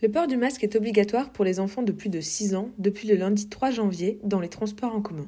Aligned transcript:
Le 0.00 0.08
port 0.08 0.28
du 0.28 0.36
masque 0.36 0.62
est 0.62 0.76
obligatoire 0.76 1.30
pour 1.30 1.44
les 1.44 1.58
enfants 1.58 1.82
de 1.82 1.90
plus 1.90 2.08
de 2.08 2.20
6 2.20 2.54
ans 2.54 2.70
depuis 2.78 3.08
le 3.08 3.16
lundi 3.16 3.48
3 3.48 3.72
janvier 3.72 4.20
dans 4.22 4.38
les 4.38 4.48
transports 4.48 4.94
en 4.94 5.00
commun. 5.00 5.26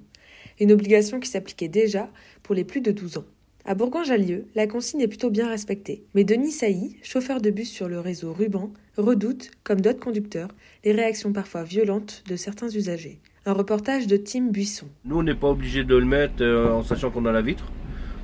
Une 0.61 0.71
obligation 0.71 1.19
qui 1.19 1.29
s'appliquait 1.29 1.67
déjà 1.67 2.09
pour 2.45 2.55
les 2.55 2.63
plus 2.63 2.81
de 2.81 2.93
12 2.93 3.19
ans. 3.19 3.25
À 3.65 3.75
Bourgoin-Jallieu, 3.75 4.47
la 4.55 4.69
consigne 4.69 5.01
est 5.01 5.09
plutôt 5.09 5.29
bien 5.29 5.49
respectée. 5.49 6.05
Mais 6.15 6.23
Denis 6.23 6.53
Sailly, 6.53 6.97
chauffeur 7.03 7.41
de 7.41 7.51
bus 7.51 7.69
sur 7.69 7.89
le 7.89 7.99
réseau 7.99 8.33
Ruban, 8.33 8.71
redoute, 8.97 9.51
comme 9.65 9.81
d'autres 9.81 9.99
conducteurs, 9.99 10.51
les 10.85 10.93
réactions 10.93 11.33
parfois 11.33 11.65
violentes 11.65 12.23
de 12.29 12.37
certains 12.37 12.69
usagers. 12.69 13.19
Un 13.47 13.55
reportage 13.55 14.07
de 14.07 14.17
Tim 14.17 14.51
Buisson. 14.53 14.87
Nous, 15.05 15.19
on 15.19 15.25
n'est 15.25 15.35
pas 15.35 15.49
obligé 15.49 15.83
de 15.83 15.97
le 15.97 16.07
mettre 16.07 16.43
euh, 16.43 16.75
en 16.75 16.85
sachant 16.85 17.11
qu'on 17.11 17.27
a 17.27 17.33
la 17.33 17.43
vitre. 17.43 17.65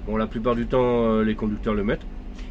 Bon, 0.07 0.17
la 0.17 0.29
plupart 0.29 0.55
du 0.55 0.67
temps, 0.67 1.11
euh, 1.11 1.25
les 1.25 1.35
conducteurs 1.35 1.75
le 1.75 1.83
mettent. 1.83 2.07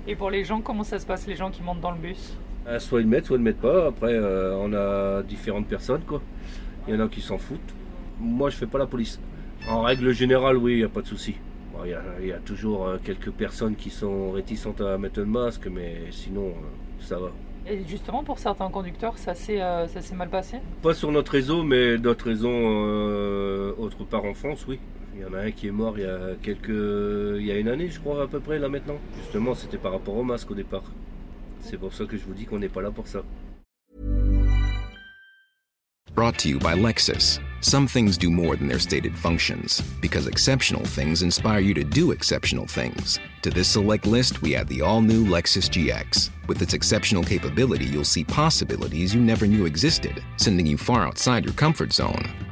Et 0.06 0.18
pour 0.18 0.32
les 0.32 0.44
gens, 0.44 0.60
comment 0.60 0.84
ça 0.84 1.00
se 1.00 1.06
passe, 1.06 1.28
les 1.28 1.38
gens 1.38 1.50
qui 1.50 1.64
montent 1.64 1.80
dans 1.80 1.92
le 1.92 2.00
bus? 2.00 2.38
Soit 2.80 3.00
ils 3.02 3.04
le 3.04 3.10
mettent, 3.10 3.26
soit 3.28 3.38
ils 3.38 3.40
ne 3.40 3.46
mettent 3.46 3.62
pas. 3.62 3.88
Après, 3.88 4.14
euh, 4.14 4.56
on 4.58 4.74
a 4.74 5.24
différentes 5.24 5.68
personnes, 5.68 6.02
quoi. 6.08 6.22
Il 6.88 6.94
y 6.94 6.98
en 6.98 7.06
a 7.06 7.08
qui 7.08 7.22
s'en 7.22 7.38
foutent. 7.38 7.74
Moi, 8.20 8.50
je 8.50 8.56
fais 8.58 8.68
pas 8.68 8.78
la 8.78 8.86
police. 8.88 9.20
En 9.70 9.82
règle 9.82 10.12
générale, 10.14 10.58
oui, 10.58 10.74
il 10.74 10.78
n'y 10.78 10.84
a 10.84 10.90
pas 10.90 11.02
de 11.02 11.08
souci. 11.08 11.36
Bon, 11.74 11.80
Il 11.84 11.92
y, 11.92 11.94
a- 11.94 12.04
il 12.22 12.28
y 12.28 12.32
a 12.32 12.38
toujours 12.38 12.88
euh, 12.88 12.98
quelques 13.04 13.32
personnes 13.32 13.76
qui 13.76 13.90
sont 13.90 14.32
réticentes 14.32 14.82
à 14.82 14.98
mettre 14.98 15.20
le 15.20 15.26
masque, 15.26 15.68
mais 15.72 16.04
sinon, 16.12 16.48
euh, 16.50 16.52
ça 17.02 17.18
va. 17.18 17.32
Et 17.68 17.80
justement, 17.88 18.24
pour 18.24 18.38
certains 18.38 18.70
conducteurs, 18.70 19.18
ça 19.18 19.34
s'est 19.34 19.60
euh, 19.62 19.88
ça 19.88 20.00
s'est 20.02 20.14
mal 20.16 20.30
passé? 20.30 20.58
Pas 20.84 20.94
sur 20.94 21.12
notre 21.12 21.32
réseau, 21.32 21.64
mais 21.64 21.98
d'autres 21.98 22.26
réseaux 22.28 22.50
euh, 22.52 23.74
autre 23.80 24.04
part 24.04 24.24
en 24.26 24.34
France, 24.36 24.66
oui. 24.68 24.80
Il 25.16 25.22
y 25.22 25.26
en 25.26 25.34
a 25.34 25.40
un 25.40 25.52
qui 25.52 25.68
est 25.68 25.72
mort 25.72 25.98
il 25.98 26.04
y 26.04 26.08
a 26.08 26.36
quelques, 26.44 26.68
il 27.40 27.46
y 27.46 27.52
a 27.52 27.58
une 27.58 27.70
année, 27.70 27.88
je 27.90 28.00
crois 28.00 28.22
à 28.24 28.28
peu 28.28 28.40
près 28.40 28.60
là 28.60 28.70
maintenant. 28.70 28.98
Justement, 29.24 29.56
c'était 29.56 29.78
par 29.78 29.94
rapport 29.94 30.16
au 30.16 30.24
masque 30.24 30.52
au 30.52 30.54
départ. 30.54 30.84
C'est 31.68 31.78
pour 31.78 31.94
ça 31.94 32.06
que 32.06 32.16
je 32.16 32.24
vous 32.24 32.34
dis 32.34 32.46
qu'on 32.46 32.60
n'est 32.60 32.70
pas 32.70 32.82
là 32.82 32.92
pour 32.92 33.08
ça. 33.08 33.24
Brought 36.14 36.38
to 36.40 36.48
you 36.48 36.60
by 36.60 36.76
Lexus. 36.76 37.40
Some 37.60 37.88
things 37.88 38.18
do 38.18 38.30
more 38.30 38.56
than 38.56 38.68
their 38.68 38.80
stated 38.80 39.18
functions, 39.18 39.82
because 40.00 40.28
exceptional 40.28 40.86
things 40.86 41.24
inspire 41.24 41.60
you 41.60 41.74
to 41.74 41.84
do 41.84 42.12
exceptional 42.12 42.68
things. 42.68 43.20
To 43.42 43.50
this 43.50 43.68
select 43.68 44.06
list, 44.06 44.42
we 44.42 44.56
add 44.56 44.70
the 44.70 44.82
all 44.82 45.02
new 45.02 45.26
Lexus 45.26 45.68
GX. 45.68 46.30
With 46.48 46.62
its 46.62 46.74
exceptional 46.74 47.24
capability, 47.24 47.86
you'll 47.86 48.06
see 48.06 48.24
possibilities 48.24 49.14
you 49.14 49.20
never 49.20 49.46
knew 49.46 49.66
existed, 49.66 50.24
sending 50.38 50.68
you 50.68 50.78
far 50.78 51.06
outside 51.06 51.44
your 51.44 51.56
comfort 51.56 51.92
zone. 51.92 52.24